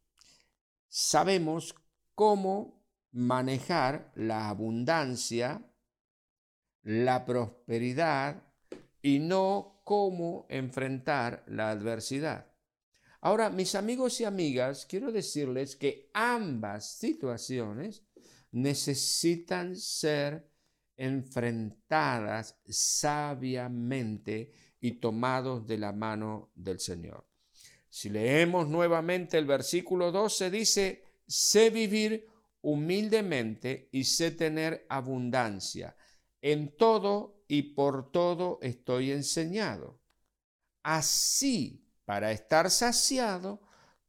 sabemos 0.87 1.75
cómo 2.15 2.85
manejar 3.11 4.11
la 4.15 4.49
abundancia, 4.49 5.69
la 6.81 7.25
prosperidad 7.25 8.46
y 9.01 9.19
no 9.19 9.81
cómo 9.83 10.45
enfrentar 10.49 11.43
la 11.47 11.69
adversidad. 11.69 12.51
Ahora, 13.21 13.49
mis 13.49 13.75
amigos 13.75 14.21
y 14.21 14.25
amigas, 14.25 14.85
quiero 14.85 15.11
decirles 15.11 15.75
que 15.75 16.09
ambas 16.13 16.97
situaciones 16.97 18.03
necesitan 18.51 19.75
ser 19.75 20.49
enfrentadas 20.95 22.59
sabiamente 22.67 24.51
y 24.79 24.93
tomados 24.93 25.65
de 25.67 25.77
la 25.77 25.91
mano 25.91 26.51
del 26.55 26.79
Señor. 26.79 27.25
Si 27.89 28.09
leemos 28.09 28.67
nuevamente 28.67 29.37
el 29.37 29.45
versículo 29.45 30.11
12, 30.11 30.51
dice, 30.51 31.03
sé 31.25 31.69
vivir 31.69 32.27
humildemente 32.61 33.89
y 33.91 34.03
sé 34.03 34.31
tener 34.31 34.85
abundancia. 34.89 35.95
En 36.41 36.75
todo 36.75 37.36
y 37.47 37.73
por 37.73 38.11
todo 38.11 38.59
estoy 38.61 39.11
enseñado. 39.11 39.99
Así 40.83 41.85
para 42.05 42.31
estar 42.31 42.69
saciado 42.71 43.61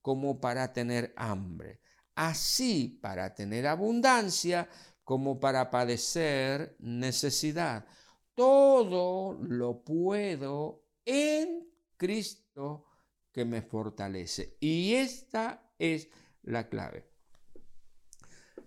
como 0.02 0.40
para 0.40 0.72
tener 0.72 1.12
hambre. 1.16 1.80
Así 2.14 2.98
para 3.02 3.34
tener 3.34 3.66
abundancia 3.66 4.68
como 5.04 5.38
para 5.40 5.70
padecer 5.70 6.76
necesidad. 6.80 7.86
Todo 8.34 9.38
lo 9.40 9.82
puedo 9.82 10.84
en 11.04 11.68
Cristo 11.96 12.84
que 13.32 13.44
me 13.44 13.62
fortalece. 13.62 14.56
Y 14.60 14.94
esta 14.94 15.72
es 15.78 16.08
la 16.42 16.68
clave. 16.68 17.08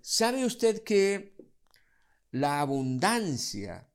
¿Sabe 0.02 0.46
usted 0.46 0.84
que 0.84 1.36
la 2.32 2.62
abundancia 2.62 3.91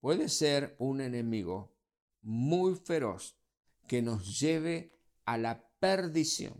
puede 0.00 0.28
ser 0.28 0.76
un 0.78 1.00
enemigo 1.00 1.74
muy 2.22 2.74
feroz 2.74 3.36
que 3.86 4.02
nos 4.02 4.38
lleve 4.38 4.92
a 5.24 5.38
la 5.38 5.64
perdición, 5.80 6.54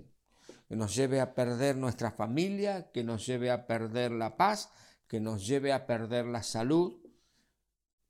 que 0.69 0.77
nos 0.77 0.95
lleve 0.95 1.21
a 1.21 1.35
perder 1.35 1.77
nuestra 1.77 2.11
familia, 2.11 2.91
que 2.93 3.05
nos 3.05 3.27
lleve 3.27 3.51
a 3.51 3.67
perder 3.67 4.13
la 4.13 4.37
paz, 4.37 4.71
que 5.07 5.21
nos 5.21 5.47
lleve 5.47 5.73
a 5.73 5.87
perder 5.87 6.27
la 6.27 6.43
salud, 6.43 7.01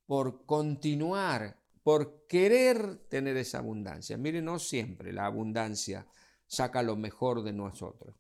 por 0.07 0.47
continuar, 0.47 1.61
por 1.83 2.27
querer 2.27 2.97
tener 3.09 3.37
esa 3.37 3.59
abundancia. 3.59 4.17
Mire, 4.17 4.41
no 4.41 4.59
siempre 4.59 5.13
la 5.13 5.27
abundancia 5.27 6.07
saca 6.47 6.83
lo 6.83 6.97
mejor 6.97 7.43
de 7.43 7.53
nosotros. 7.53 8.17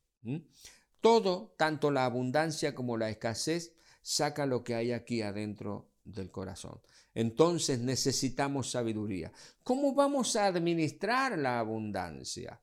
Todo, 1.00 1.54
tanto 1.56 1.90
la 1.90 2.04
abundancia 2.04 2.74
como 2.74 2.96
la 2.96 3.08
escasez, 3.08 3.74
saca 4.02 4.46
lo 4.46 4.64
que 4.64 4.74
hay 4.74 4.92
aquí 4.92 5.22
adentro 5.22 5.87
del 6.12 6.30
corazón. 6.30 6.80
Entonces 7.14 7.78
necesitamos 7.78 8.70
sabiduría. 8.70 9.32
¿Cómo 9.62 9.94
vamos 9.94 10.36
a 10.36 10.46
administrar 10.46 11.38
la 11.38 11.58
abundancia? 11.58 12.60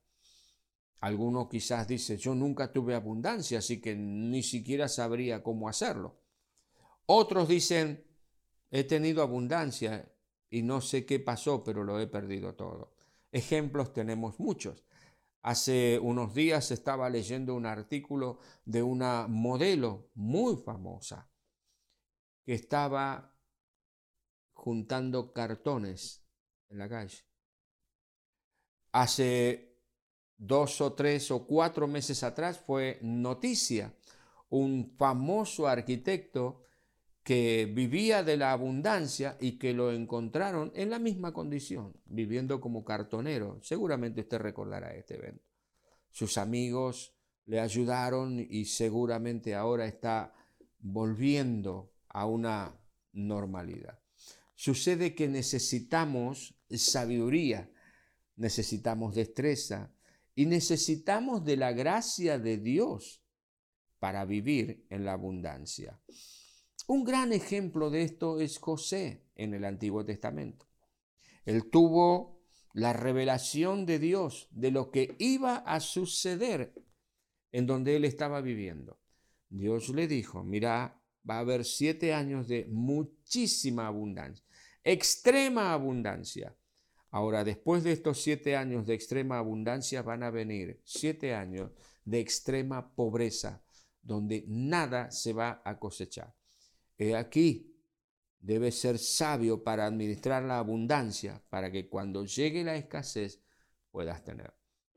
Alguno 1.01 1.47
quizás 1.47 1.87
dice, 1.87 2.17
yo 2.17 2.33
nunca 2.33 2.71
tuve 2.71 2.95
abundancia, 2.95 3.59
así 3.59 3.79
que 3.79 3.95
ni 3.95 4.43
siquiera 4.43 4.87
sabría 4.87 5.43
cómo 5.43 5.69
hacerlo. 5.69 6.17
Otros 7.05 7.47
dicen, 7.47 8.05
He 8.71 8.83
tenido 8.83 9.21
abundancia 9.21 10.11
y 10.49 10.61
no 10.61 10.81
sé 10.81 11.05
qué 11.05 11.19
pasó, 11.19 11.63
pero 11.63 11.83
lo 11.83 11.99
he 11.99 12.07
perdido 12.07 12.55
todo. 12.55 12.93
Ejemplos 13.31 13.93
tenemos 13.93 14.39
muchos. 14.39 14.83
Hace 15.41 15.99
unos 15.99 16.33
días 16.33 16.71
estaba 16.71 17.09
leyendo 17.09 17.55
un 17.55 17.65
artículo 17.65 18.39
de 18.65 18.81
una 18.81 19.27
modelo 19.27 20.09
muy 20.15 20.57
famosa 20.57 21.29
que 22.43 22.53
estaba 22.53 23.34
juntando 24.55 25.31
cartones 25.31 26.25
en 26.69 26.79
la 26.79 26.89
calle. 26.89 27.19
Hace 28.91 29.77
dos 30.38 30.81
o 30.81 30.93
tres 30.93 31.29
o 31.29 31.45
cuatro 31.45 31.88
meses 31.88 32.24
atrás 32.24 32.59
fue 32.59 32.97
noticia 33.03 33.93
un 34.50 34.95
famoso 34.97 35.67
arquitecto 35.67 36.63
que 37.24 37.71
vivía 37.74 38.24
de 38.24 38.38
la 38.38 38.51
abundancia 38.51 39.35
y 39.39 39.57
que 39.57 39.74
lo 39.74 39.91
encontraron 39.91 40.71
en 40.75 40.89
la 40.91 41.00
misma 41.00 41.33
condición, 41.33 41.93
viviendo 42.05 42.62
como 42.62 42.85
cartonero. 42.85 43.59
Seguramente 43.62 44.21
usted 44.21 44.38
recordará 44.38 44.93
este 44.93 45.15
evento. 45.15 45.43
Sus 46.12 46.38
amigos 46.38 47.15
le 47.45 47.59
ayudaron 47.59 48.39
y 48.39 48.65
seguramente 48.65 49.55
ahora 49.55 49.85
está 49.85 50.33
volviendo 50.79 51.93
a 52.09 52.27
una 52.27 52.79
normalidad. 53.12 54.04
Sucede 54.55 55.15
que 55.15 55.27
necesitamos 55.27 56.55
sabiduría, 56.69 57.71
necesitamos 58.35 59.15
destreza 59.15 59.93
y 60.33 60.45
necesitamos 60.45 61.43
de 61.45 61.57
la 61.57 61.71
gracia 61.71 62.39
de 62.39 62.57
Dios 62.57 63.21
para 64.00 64.25
vivir 64.25 64.85
en 64.89 65.05
la 65.05 65.13
abundancia. 65.13 66.00
Un 66.88 67.03
gran 67.03 67.33
ejemplo 67.33 67.89
de 67.89 68.03
esto 68.03 68.39
es 68.39 68.57
José 68.57 69.25
en 69.35 69.53
el 69.53 69.65
Antiguo 69.65 70.05
Testamento. 70.05 70.67
Él 71.45 71.69
tuvo 71.69 72.41
la 72.74 72.93
revelación 72.93 73.85
de 73.85 74.00
Dios 74.00 74.47
de 74.51 74.71
lo 74.71 74.91
que 74.91 75.15
iba 75.17 75.57
a 75.57 75.79
suceder 75.79 76.74
en 77.51 77.65
donde 77.65 77.95
él 77.95 78.05
estaba 78.05 78.41
viviendo. 78.41 79.00
Dios 79.50 79.89
le 79.89 80.07
dijo, 80.07 80.43
mira, 80.43 81.01
va 81.27 81.38
a 81.38 81.39
haber 81.39 81.65
siete 81.65 82.13
años 82.13 82.47
de 82.47 82.67
muchísima 82.69 83.88
abundancia, 83.88 84.44
extrema 84.85 85.73
abundancia. 85.73 86.55
Ahora, 87.09 87.43
después 87.43 87.83
de 87.83 87.91
estos 87.91 88.21
siete 88.21 88.55
años 88.55 88.85
de 88.85 88.93
extrema 88.93 89.39
abundancia, 89.39 90.01
van 90.01 90.23
a 90.23 90.29
venir 90.29 90.79
siete 90.83 91.33
años 91.33 91.71
de 92.05 92.19
extrema 92.19 92.93
pobreza, 92.93 93.63
donde 94.01 94.45
nada 94.47 95.11
se 95.11 95.33
va 95.33 95.61
a 95.65 95.79
cosechar. 95.79 96.33
He 96.97 97.15
aquí, 97.15 97.75
debe 98.39 98.71
ser 98.71 98.99
sabio 98.99 99.63
para 99.63 99.87
administrar 99.87 100.43
la 100.43 100.59
abundancia, 100.59 101.41
para 101.49 101.71
que 101.71 101.89
cuando 101.89 102.25
llegue 102.25 102.63
la 102.63 102.75
escasez 102.75 103.41
puedas 103.91 104.23
tener. 104.23 104.53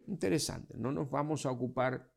Interesante, 0.06 0.76
no 0.76 0.92
nos 0.92 1.10
vamos 1.10 1.46
a 1.46 1.50
ocupar 1.50 2.12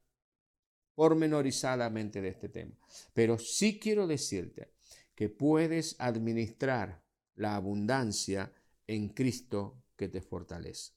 pormenorizadamente 0.95 2.21
de 2.21 2.29
este 2.29 2.49
tema, 2.49 2.75
pero 3.13 3.37
sí 3.37 3.79
quiero 3.79 4.07
decirte 4.07 4.73
que 5.15 5.29
puedes 5.29 5.95
administrar 5.99 7.00
la 7.41 7.55
abundancia 7.55 8.53
en 8.85 9.09
Cristo 9.09 9.83
que 9.95 10.07
te 10.07 10.21
fortalece. 10.21 10.93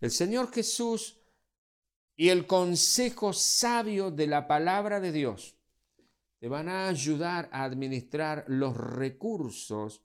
El 0.00 0.10
Señor 0.10 0.52
Jesús 0.52 1.20
y 2.16 2.30
el 2.30 2.46
consejo 2.46 3.32
sabio 3.32 4.10
de 4.10 4.26
la 4.26 4.48
palabra 4.48 4.98
de 4.98 5.12
Dios 5.12 5.56
te 6.40 6.48
van 6.48 6.68
a 6.68 6.88
ayudar 6.88 7.48
a 7.52 7.62
administrar 7.62 8.44
los 8.48 8.76
recursos 8.76 10.02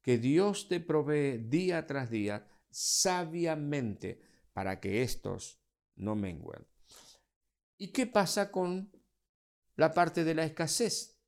que 0.00 0.16
Dios 0.16 0.68
te 0.68 0.80
provee 0.80 1.36
día 1.36 1.86
tras 1.86 2.10
día 2.10 2.46
sabiamente 2.70 4.22
para 4.54 4.80
que 4.80 5.02
estos 5.02 5.60
no 5.96 6.16
menguen. 6.16 6.66
¿Y 7.76 7.88
qué 7.88 8.06
pasa 8.06 8.50
con 8.50 8.90
la 9.76 9.92
parte 9.92 10.24
de 10.24 10.34
la 10.34 10.44
escasez? 10.44 11.18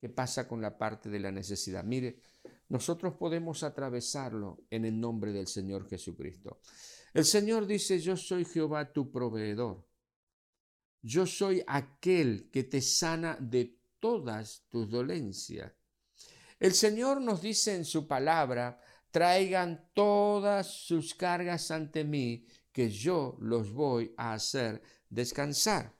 ¿Qué 0.00 0.08
pasa 0.08 0.48
con 0.48 0.62
la 0.62 0.78
parte 0.78 1.10
de 1.10 1.20
la 1.20 1.30
necesidad? 1.30 1.84
Mire, 1.84 2.18
nosotros 2.72 3.12
podemos 3.16 3.62
atravesarlo 3.64 4.64
en 4.70 4.86
el 4.86 4.98
nombre 4.98 5.30
del 5.30 5.46
Señor 5.46 5.86
Jesucristo. 5.90 6.62
El 7.12 7.26
Señor 7.26 7.66
dice, 7.66 8.00
yo 8.00 8.16
soy 8.16 8.46
Jehová 8.46 8.90
tu 8.90 9.12
proveedor. 9.12 9.86
Yo 11.02 11.26
soy 11.26 11.62
aquel 11.66 12.48
que 12.50 12.64
te 12.64 12.80
sana 12.80 13.36
de 13.38 13.78
todas 14.00 14.64
tus 14.70 14.88
dolencias. 14.88 15.70
El 16.58 16.72
Señor 16.72 17.20
nos 17.20 17.42
dice 17.42 17.74
en 17.74 17.84
su 17.84 18.06
palabra, 18.06 18.80
traigan 19.10 19.90
todas 19.92 20.68
sus 20.68 21.14
cargas 21.14 21.70
ante 21.70 22.04
mí, 22.04 22.46
que 22.72 22.88
yo 22.88 23.36
los 23.38 23.70
voy 23.70 24.14
a 24.16 24.32
hacer 24.32 24.80
descansar. 25.10 25.94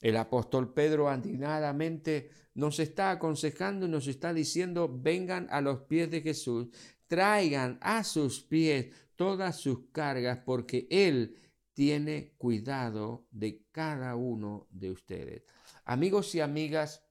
El 0.00 0.16
apóstol 0.16 0.72
Pedro 0.72 1.08
andinadamente 1.08 2.30
nos 2.54 2.78
está 2.78 3.10
aconsejando 3.10 3.86
y 3.86 3.88
nos 3.88 4.06
está 4.06 4.32
diciendo, 4.32 4.90
vengan 4.92 5.46
a 5.50 5.60
los 5.60 5.80
pies 5.82 6.10
de 6.10 6.22
Jesús, 6.22 6.68
traigan 7.06 7.78
a 7.80 8.04
sus 8.04 8.40
pies 8.40 8.94
todas 9.16 9.56
sus 9.56 9.90
cargas, 9.92 10.38
porque 10.44 10.86
Él 10.90 11.36
tiene 11.74 12.34
cuidado 12.38 13.26
de 13.30 13.62
cada 13.70 14.16
uno 14.16 14.66
de 14.70 14.90
ustedes. 14.90 15.42
Amigos 15.84 16.34
y 16.34 16.40
amigas, 16.40 17.02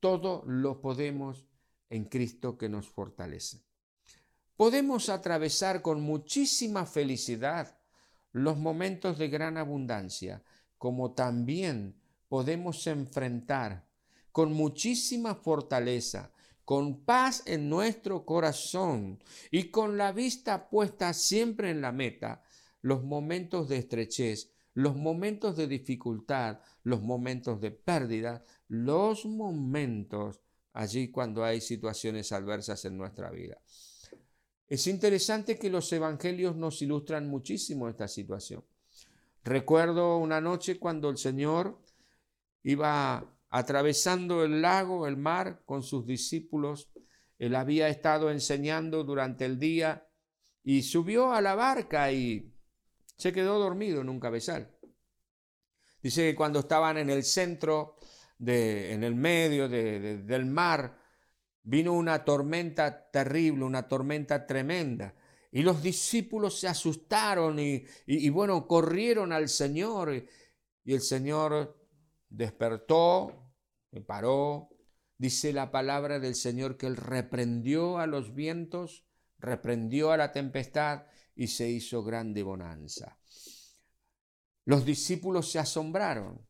todo 0.00 0.42
lo 0.46 0.80
podemos 0.80 1.46
en 1.90 2.04
Cristo 2.04 2.56
que 2.56 2.68
nos 2.68 2.88
fortalece. 2.88 3.62
Podemos 4.56 5.08
atravesar 5.08 5.82
con 5.82 6.00
muchísima 6.00 6.86
felicidad 6.86 7.78
los 8.32 8.58
momentos 8.58 9.18
de 9.18 9.28
gran 9.28 9.56
abundancia, 9.56 10.42
como 10.80 11.12
también 11.12 11.94
podemos 12.26 12.86
enfrentar 12.86 13.86
con 14.32 14.54
muchísima 14.54 15.34
fortaleza, 15.34 16.32
con 16.64 17.04
paz 17.04 17.42
en 17.44 17.68
nuestro 17.68 18.24
corazón 18.24 19.22
y 19.50 19.64
con 19.64 19.98
la 19.98 20.12
vista 20.12 20.70
puesta 20.70 21.12
siempre 21.12 21.68
en 21.68 21.82
la 21.82 21.92
meta, 21.92 22.42
los 22.80 23.04
momentos 23.04 23.68
de 23.68 23.76
estrechez, 23.76 24.52
los 24.72 24.96
momentos 24.96 25.54
de 25.54 25.66
dificultad, 25.66 26.60
los 26.82 27.02
momentos 27.02 27.60
de 27.60 27.72
pérdida, 27.72 28.42
los 28.66 29.26
momentos 29.26 30.40
allí 30.72 31.10
cuando 31.10 31.44
hay 31.44 31.60
situaciones 31.60 32.32
adversas 32.32 32.86
en 32.86 32.96
nuestra 32.96 33.30
vida. 33.30 33.60
Es 34.66 34.86
interesante 34.86 35.58
que 35.58 35.68
los 35.68 35.92
evangelios 35.92 36.56
nos 36.56 36.80
ilustran 36.80 37.28
muchísimo 37.28 37.86
esta 37.86 38.08
situación. 38.08 38.64
Recuerdo 39.44 40.18
una 40.18 40.40
noche 40.40 40.78
cuando 40.78 41.08
el 41.08 41.16
Señor 41.16 41.82
iba 42.62 43.36
atravesando 43.48 44.44
el 44.44 44.62
lago, 44.62 45.06
el 45.06 45.16
mar, 45.16 45.62
con 45.64 45.82
sus 45.82 46.06
discípulos. 46.06 46.90
Él 47.38 47.56
había 47.56 47.88
estado 47.88 48.30
enseñando 48.30 49.02
durante 49.04 49.44
el 49.44 49.58
día 49.58 50.06
y 50.62 50.82
subió 50.82 51.32
a 51.32 51.40
la 51.40 51.54
barca 51.54 52.12
y 52.12 52.54
se 53.16 53.32
quedó 53.32 53.58
dormido 53.58 54.02
en 54.02 54.08
un 54.08 54.20
cabezal. 54.20 54.76
Dice 56.02 56.30
que 56.30 56.34
cuando 56.34 56.60
estaban 56.60 56.98
en 56.98 57.10
el 57.10 57.24
centro, 57.24 57.96
de, 58.40 58.92
en 58.92 59.04
el 59.04 59.14
medio 59.14 59.68
del 59.68 60.46
mar, 60.46 60.98
vino 61.62 61.92
una 61.92 62.24
tormenta 62.24 63.10
terrible, 63.10 63.64
una 63.64 63.86
tormenta 63.86 64.46
tremenda. 64.46 65.14
Y 65.52 65.62
los 65.62 65.82
discípulos 65.82 66.58
se 66.60 66.68
asustaron 66.68 67.58
y, 67.58 67.84
y, 68.06 68.28
bueno, 68.28 68.66
corrieron 68.66 69.32
al 69.32 69.48
Señor. 69.48 70.14
Y, 70.14 70.26
y 70.84 70.94
el 70.94 71.00
Señor 71.00 71.76
despertó, 72.28 73.52
me 73.90 74.00
paró. 74.00 74.68
Dice 75.18 75.52
la 75.52 75.70
palabra 75.70 76.18
del 76.18 76.34
Señor 76.34 76.76
que 76.76 76.86
Él 76.86 76.96
reprendió 76.96 77.98
a 77.98 78.06
los 78.06 78.34
vientos, 78.34 79.04
reprendió 79.38 80.12
a 80.12 80.16
la 80.16 80.32
tempestad 80.32 81.04
y 81.34 81.48
se 81.48 81.68
hizo 81.68 82.02
grande 82.02 82.42
bonanza. 82.42 83.18
Los 84.64 84.84
discípulos 84.84 85.50
se 85.50 85.58
asombraron. 85.58 86.46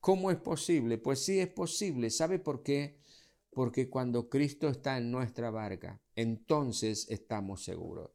¿Cómo 0.00 0.30
es 0.30 0.38
posible? 0.38 0.98
Pues 0.98 1.24
sí 1.24 1.40
es 1.40 1.48
posible. 1.48 2.10
¿Sabe 2.10 2.38
por 2.38 2.62
qué? 2.62 3.00
Porque 3.50 3.88
cuando 3.88 4.28
Cristo 4.28 4.68
está 4.68 4.98
en 4.98 5.10
nuestra 5.10 5.50
barca, 5.50 6.00
entonces 6.14 7.06
estamos 7.10 7.64
seguros. 7.64 8.10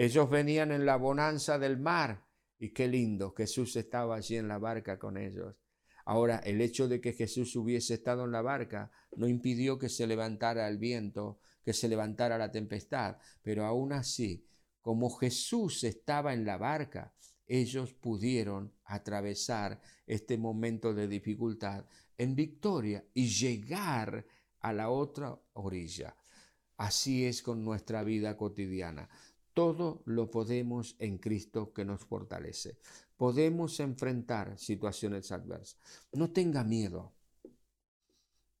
Ellos 0.00 0.30
venían 0.30 0.70
en 0.70 0.86
la 0.86 0.94
bonanza 0.94 1.58
del 1.58 1.76
mar 1.76 2.24
y 2.56 2.72
qué 2.72 2.86
lindo, 2.86 3.34
Jesús 3.36 3.74
estaba 3.74 4.14
allí 4.14 4.36
en 4.36 4.46
la 4.46 4.58
barca 4.58 4.96
con 4.96 5.16
ellos. 5.16 5.56
Ahora, 6.04 6.36
el 6.36 6.60
hecho 6.60 6.86
de 6.86 7.00
que 7.00 7.14
Jesús 7.14 7.56
hubiese 7.56 7.94
estado 7.94 8.24
en 8.24 8.30
la 8.30 8.40
barca 8.40 8.92
no 9.16 9.26
impidió 9.26 9.76
que 9.76 9.88
se 9.88 10.06
levantara 10.06 10.68
el 10.68 10.78
viento, 10.78 11.40
que 11.64 11.72
se 11.72 11.88
levantara 11.88 12.38
la 12.38 12.52
tempestad, 12.52 13.16
pero 13.42 13.64
aún 13.64 13.92
así, 13.92 14.46
como 14.80 15.10
Jesús 15.10 15.82
estaba 15.82 16.32
en 16.32 16.44
la 16.44 16.58
barca, 16.58 17.12
ellos 17.48 17.92
pudieron 17.92 18.72
atravesar 18.84 19.80
este 20.06 20.38
momento 20.38 20.94
de 20.94 21.08
dificultad 21.08 21.86
en 22.16 22.36
victoria 22.36 23.04
y 23.14 23.26
llegar 23.26 24.24
a 24.60 24.72
la 24.72 24.90
otra 24.90 25.36
orilla. 25.54 26.14
Así 26.78 27.26
es 27.26 27.42
con 27.42 27.64
nuestra 27.64 28.04
vida 28.04 28.36
cotidiana. 28.36 29.08
Todo 29.58 30.02
lo 30.04 30.30
podemos 30.30 30.94
en 31.00 31.18
Cristo 31.18 31.72
que 31.72 31.84
nos 31.84 32.04
fortalece. 32.04 32.78
Podemos 33.16 33.80
enfrentar 33.80 34.56
situaciones 34.56 35.32
adversas. 35.32 35.80
No 36.12 36.30
tenga 36.30 36.62
miedo. 36.62 37.12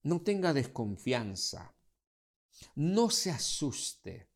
No 0.02 0.22
tenga 0.22 0.52
desconfianza. 0.52 1.72
No 2.74 3.10
se 3.10 3.30
asuste. 3.30 4.28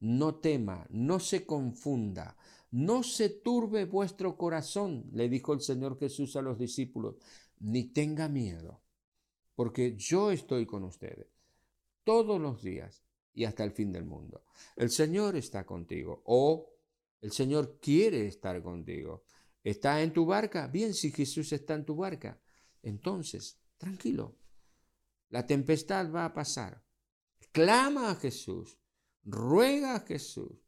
No 0.00 0.34
tema. 0.34 0.84
No 0.90 1.20
se 1.20 1.46
confunda. 1.46 2.36
No 2.72 3.04
se 3.04 3.28
turbe 3.28 3.84
vuestro 3.84 4.36
corazón, 4.36 5.08
le 5.12 5.28
dijo 5.28 5.52
el 5.52 5.60
Señor 5.60 5.96
Jesús 5.96 6.34
a 6.34 6.42
los 6.42 6.58
discípulos, 6.58 7.18
ni 7.60 7.84
tenga 7.84 8.28
miedo, 8.28 8.80
porque 9.54 9.96
yo 9.96 10.32
estoy 10.32 10.66
con 10.66 10.82
ustedes 10.82 11.28
todos 12.02 12.40
los 12.40 12.62
días 12.62 13.04
y 13.32 13.44
hasta 13.44 13.64
el 13.64 13.72
fin 13.72 13.92
del 13.92 14.04
mundo. 14.04 14.44
El 14.76 14.90
Señor 14.90 15.36
está 15.36 15.64
contigo 15.64 16.22
o 16.26 16.70
el 17.20 17.32
Señor 17.32 17.78
quiere 17.80 18.26
estar 18.26 18.62
contigo. 18.62 19.24
¿Está 19.62 20.02
en 20.02 20.12
tu 20.12 20.24
barca? 20.24 20.66
Bien, 20.66 20.94
si 20.94 21.10
Jesús 21.10 21.52
está 21.52 21.74
en 21.74 21.84
tu 21.84 21.96
barca, 21.96 22.40
entonces, 22.82 23.58
tranquilo. 23.76 24.36
La 25.28 25.46
tempestad 25.46 26.10
va 26.10 26.24
a 26.24 26.32
pasar. 26.32 26.82
Clama 27.52 28.10
a 28.10 28.14
Jesús, 28.14 28.78
ruega 29.24 29.96
a 29.96 30.00
Jesús, 30.00 30.64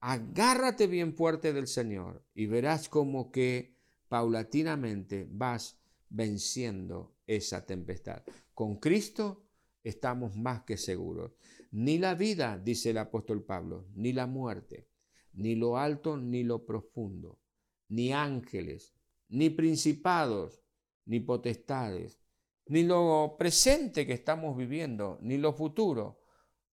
agárrate 0.00 0.86
bien 0.86 1.14
fuerte 1.14 1.52
del 1.52 1.66
Señor 1.66 2.24
y 2.34 2.46
verás 2.46 2.88
como 2.88 3.30
que 3.32 3.76
paulatinamente 4.08 5.26
vas 5.30 5.78
venciendo 6.08 7.16
esa 7.26 7.64
tempestad. 7.66 8.22
Con 8.54 8.76
Cristo 8.76 9.47
estamos 9.82 10.36
más 10.36 10.62
que 10.62 10.76
seguros. 10.76 11.32
Ni 11.70 11.98
la 11.98 12.14
vida, 12.14 12.58
dice 12.58 12.90
el 12.90 12.98
apóstol 12.98 13.44
Pablo, 13.44 13.86
ni 13.94 14.12
la 14.12 14.26
muerte, 14.26 14.88
ni 15.32 15.54
lo 15.54 15.76
alto 15.76 16.16
ni 16.16 16.44
lo 16.44 16.64
profundo, 16.64 17.40
ni 17.88 18.12
ángeles, 18.12 18.94
ni 19.28 19.50
principados, 19.50 20.62
ni 21.04 21.20
potestades, 21.20 22.20
ni 22.66 22.82
lo 22.82 23.36
presente 23.38 24.06
que 24.06 24.12
estamos 24.12 24.56
viviendo, 24.56 25.18
ni 25.22 25.38
lo 25.38 25.52
futuro, 25.52 26.20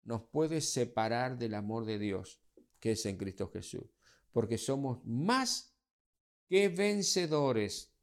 nos 0.03 0.23
puede 0.23 0.61
separar 0.61 1.37
del 1.37 1.55
amor 1.55 1.85
de 1.85 1.99
Dios 1.99 2.41
que 2.79 2.91
es 2.91 3.05
en 3.05 3.17
Cristo 3.17 3.49
Jesús, 3.49 3.89
porque 4.31 4.57
somos 4.57 5.03
más 5.05 5.75
que 6.47 6.69
vencedores 6.69 7.93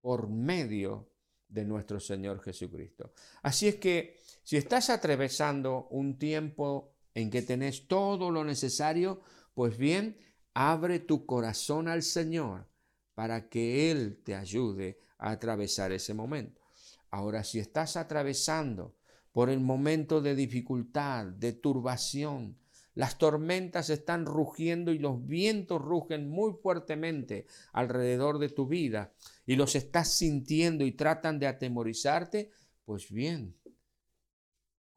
por 0.00 0.28
medio 0.28 1.10
de 1.48 1.64
nuestro 1.64 1.98
Señor 1.98 2.40
Jesucristo. 2.40 3.12
Así 3.42 3.66
es 3.66 3.76
que 3.76 4.20
si 4.48 4.56
estás 4.56 4.88
atravesando 4.88 5.88
un 5.90 6.16
tiempo 6.16 6.94
en 7.12 7.28
que 7.28 7.42
tenés 7.42 7.86
todo 7.86 8.30
lo 8.30 8.44
necesario, 8.44 9.20
pues 9.52 9.76
bien, 9.76 10.16
abre 10.54 11.00
tu 11.00 11.26
corazón 11.26 11.86
al 11.86 12.02
Señor 12.02 12.66
para 13.14 13.50
que 13.50 13.90
Él 13.90 14.22
te 14.24 14.34
ayude 14.34 15.00
a 15.18 15.32
atravesar 15.32 15.92
ese 15.92 16.14
momento. 16.14 16.62
Ahora, 17.10 17.44
si 17.44 17.58
estás 17.58 17.98
atravesando 17.98 18.96
por 19.32 19.50
el 19.50 19.60
momento 19.60 20.22
de 20.22 20.34
dificultad, 20.34 21.26
de 21.26 21.52
turbación, 21.52 22.56
las 22.94 23.18
tormentas 23.18 23.90
están 23.90 24.24
rugiendo 24.24 24.92
y 24.92 24.98
los 24.98 25.26
vientos 25.26 25.82
rugen 25.82 26.30
muy 26.30 26.54
fuertemente 26.54 27.44
alrededor 27.74 28.38
de 28.38 28.48
tu 28.48 28.66
vida 28.66 29.12
y 29.44 29.56
los 29.56 29.74
estás 29.74 30.10
sintiendo 30.10 30.86
y 30.86 30.92
tratan 30.92 31.38
de 31.38 31.48
atemorizarte, 31.48 32.50
pues 32.86 33.10
bien, 33.10 33.54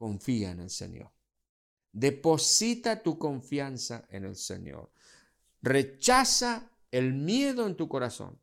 confía 0.01 0.49
en 0.49 0.61
el 0.61 0.71
Señor. 0.71 1.11
Deposita 1.93 3.03
tu 3.03 3.19
confianza 3.19 4.03
en 4.09 4.25
el 4.25 4.35
Señor. 4.35 4.89
Rechaza 5.61 6.71
el 6.89 7.13
miedo 7.13 7.67
en 7.67 7.75
tu 7.75 7.87
corazón. 7.87 8.39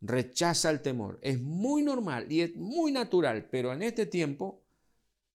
Rechaza 0.00 0.70
el 0.70 0.80
temor. 0.80 1.18
Es 1.20 1.38
muy 1.38 1.82
normal 1.82 2.32
y 2.32 2.40
es 2.40 2.56
muy 2.56 2.92
natural, 2.92 3.46
pero 3.50 3.74
en 3.74 3.82
este 3.82 4.06
tiempo 4.06 4.62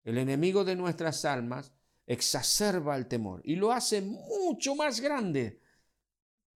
el 0.03 0.17
enemigo 0.17 0.65
de 0.65 0.75
nuestras 0.75 1.25
almas 1.25 1.71
exacerba 2.07 2.97
el 2.97 3.05
temor 3.05 3.41
y 3.43 3.55
lo 3.55 3.71
hace 3.71 4.01
mucho 4.01 4.73
más 4.73 4.99
grande 4.99 5.61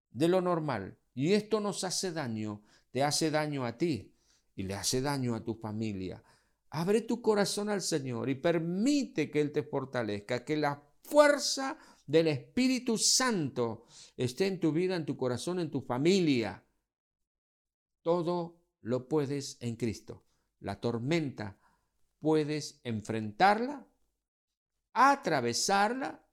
de 0.10 0.28
lo 0.30 0.42
normal. 0.42 0.98
Y 1.14 1.34
esto 1.34 1.60
nos 1.60 1.84
hace 1.84 2.12
daño, 2.12 2.64
te 2.90 3.04
hace 3.04 3.30
daño 3.30 3.68
a 3.68 3.78
ti 3.78 4.16
y 4.56 4.64
le 4.64 4.74
hace 4.74 5.00
daño 5.00 5.36
a 5.36 5.44
tu 5.44 5.54
familia. 5.54 6.24
Abre 6.72 7.02
tu 7.02 7.22
corazón 7.22 7.70
al 7.70 7.82
Señor 7.82 8.30
y 8.30 8.36
permite 8.36 9.30
que 9.30 9.42
Él 9.42 9.52
te 9.52 9.64
fortalezca, 9.64 10.46
que 10.46 10.56
la 10.56 10.82
fuerza 11.04 11.78
del 12.06 12.28
Espíritu 12.28 12.98
Santo 12.98 13.86
esté 14.16 14.48
en 14.48 14.60
tu 14.60 14.72
vida, 14.72 14.96
en 14.96 15.06
tu 15.06 15.18
corazón, 15.18 15.60
en 15.60 15.70
tu 15.70 15.82
familia. 15.82 16.64
Todo 18.02 18.58
lo 18.82 19.08
puedes 19.08 19.58
en 19.60 19.76
Cristo. 19.76 20.24
La 20.60 20.80
tormenta 20.80 21.58
puedes 22.20 22.80
enfrentarla, 22.84 23.86
atravesarla 24.94 26.26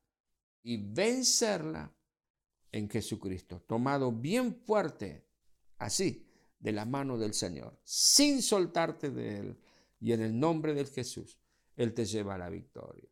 y 0.63 0.77
vencerla 0.77 1.93
en 2.71 2.89
Jesucristo, 2.89 3.61
tomado 3.67 4.11
bien 4.11 4.55
fuerte, 4.55 5.25
así, 5.79 6.25
de 6.59 6.71
la 6.71 6.85
mano 6.85 7.17
del 7.17 7.33
Señor, 7.33 7.79
sin 7.83 8.41
soltarte 8.41 9.09
de 9.09 9.37
Él. 9.39 9.59
Y 9.99 10.13
en 10.13 10.21
el 10.21 10.39
nombre 10.39 10.73
de 10.73 10.85
Jesús, 10.85 11.37
Él 11.75 11.93
te 11.93 12.05
lleva 12.05 12.35
a 12.35 12.37
la 12.37 12.49
victoria. 12.49 13.09